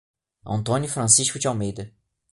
Antônio 0.43 0.89
Francisco 0.89 1.37
de 1.37 1.47
Almeida 1.47 1.93